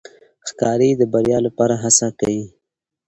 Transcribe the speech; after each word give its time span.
ښکاري 0.49 0.89
د 0.97 1.01
بریا 1.13 1.37
لپاره 1.47 1.75
هڅه 1.83 2.07
کوي. 2.19 2.43